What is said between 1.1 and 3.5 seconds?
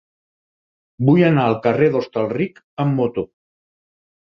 anar al carrer d'Hostalric amb moto.